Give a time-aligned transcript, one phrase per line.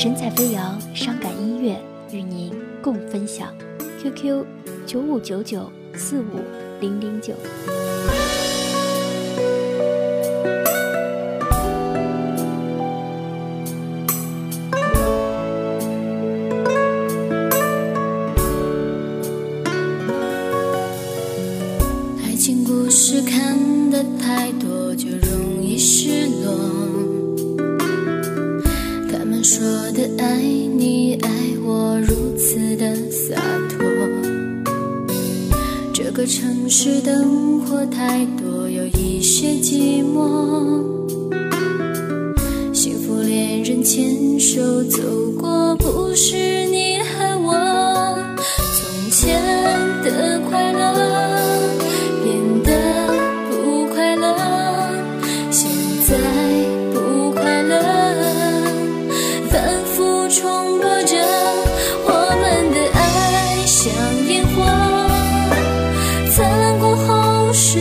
[0.00, 1.76] 神采飞扬，伤感音乐
[2.12, 3.52] 与您共分享。
[4.00, 4.44] QQ：
[4.86, 6.38] 九五九九四五
[6.80, 7.34] 零零九。
[22.22, 27.07] 爱情故事看得太多，就容易失落。
[29.42, 31.28] 说的爱你爱
[31.64, 33.34] 我，如此的洒
[33.68, 33.78] 脱。
[35.92, 40.82] 这个城市灯火太多，有一些寂寞。
[42.72, 44.98] 幸福恋人牵手走
[45.38, 46.87] 过，不是你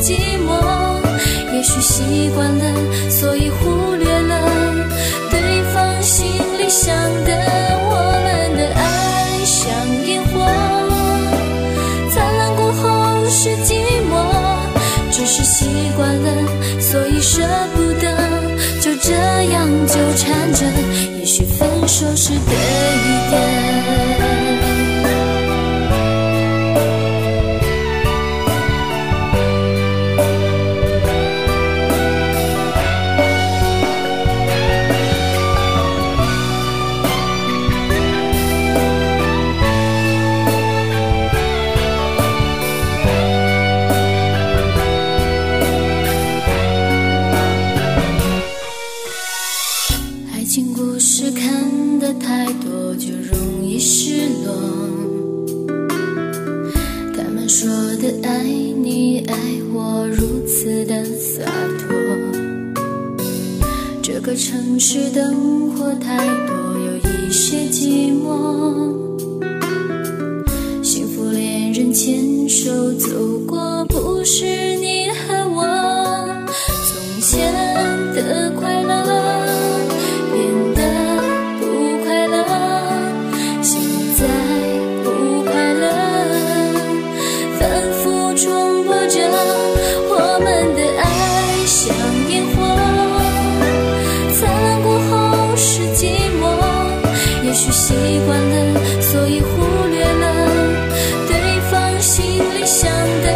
[0.00, 0.48] 寂寞。
[1.52, 4.34] 也许习惯了，所以忽略了
[5.30, 5.40] 对
[5.74, 6.26] 方心
[6.58, 7.32] 里想的。
[7.90, 9.66] 我们的爱像
[10.06, 10.46] 烟火，
[12.12, 13.74] 灿烂过后是寂
[14.08, 14.12] 寞，
[15.10, 16.28] 只是习惯了，
[16.80, 17.42] 所以舍
[17.74, 18.06] 不得，
[18.80, 19.12] 就这
[19.50, 20.64] 样纠缠着。
[21.18, 23.17] 也许分手是对
[64.20, 68.92] 这个城市灯火太多，有一些寂寞。
[70.82, 74.67] 幸福恋人牵手走过，不是
[102.68, 103.26] 想的。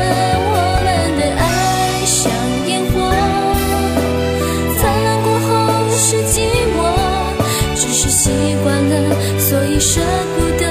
[0.44, 0.88] 我们
[1.19, 2.20] 的爱像
[2.69, 2.94] 烟火，
[4.78, 5.50] 灿烂过后
[5.97, 6.37] 是寂
[6.76, 6.78] 寞，
[7.75, 8.28] 只是习
[8.62, 8.94] 惯了，
[9.41, 10.03] 所以舍
[10.37, 10.62] 不得，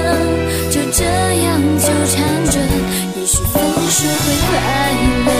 [0.70, 1.02] 就这
[1.42, 2.60] 样纠缠着。
[3.16, 4.50] 也许分手会快
[5.26, 5.32] 乐。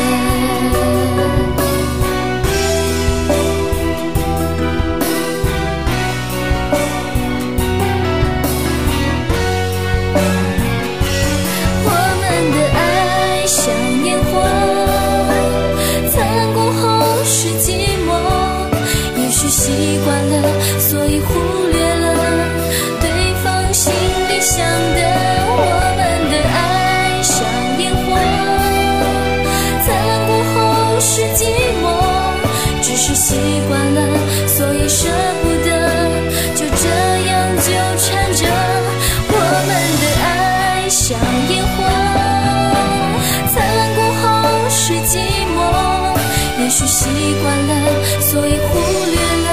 [46.82, 47.06] 也许习
[47.40, 47.72] 惯了，
[48.20, 48.74] 所以忽
[49.06, 49.14] 略
[49.46, 49.48] 了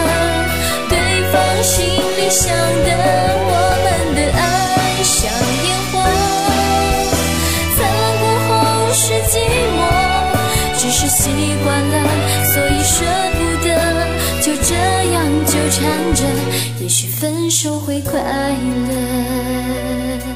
[0.89, 0.97] 对
[1.31, 2.89] 方心里想的。
[3.45, 3.47] 我
[3.83, 3.85] 们
[4.15, 4.35] 的爱
[5.03, 5.15] 像
[5.63, 5.93] 烟火，
[7.77, 8.49] 灿烂过后
[8.91, 9.37] 是寂
[9.77, 9.79] 寞。
[10.75, 11.29] 只是习
[11.63, 11.95] 惯了，
[12.51, 12.95] 所以舍
[13.37, 13.67] 不得，
[14.41, 14.73] 就这
[15.13, 15.77] 样纠缠
[16.15, 16.23] 着。
[16.81, 20.28] 也许分手会快乐。